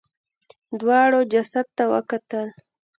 [0.79, 2.47] دواړو جسد ته وکتل.